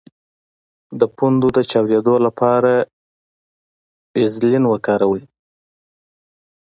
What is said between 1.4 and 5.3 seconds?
د چاودیدو لپاره ویزلین وکاروئ